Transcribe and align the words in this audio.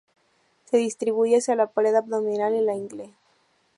Se 0.65 0.77
distribuye 0.77 1.37
hacia 1.37 1.55
la 1.55 1.67
pared 1.67 1.93
abdominal 1.93 2.55
y 2.55 2.61
la 2.61 2.73
ingle. 2.75 3.13